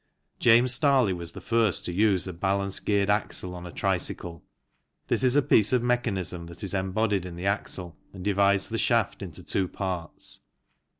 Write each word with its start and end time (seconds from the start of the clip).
James 0.39 0.73
Starley 0.79 1.15
was 1.15 1.33
the 1.33 1.39
first 1.41 1.85
to 1.85 1.91
use 1.91 2.27
a 2.27 2.33
balance 2.33 2.79
geared 2.79 3.07
'axle 3.11 3.53
on 3.53 3.67
a 3.67 3.71
tricycle; 3.71 4.43
this 5.09 5.23
is 5.23 5.35
a 5.35 5.43
piece 5.43 5.73
of 5.73 5.83
mechanism 5.83 6.47
that 6.47 6.63
is 6.63 6.73
embodied 6.73 7.23
in 7.23 7.35
the 7.35 7.45
axle 7.45 7.95
and 8.11 8.23
divides 8.23 8.69
the 8.69 8.79
shaft 8.79 9.21
into 9.21 9.43
two 9.43 9.67
parts. 9.67 10.39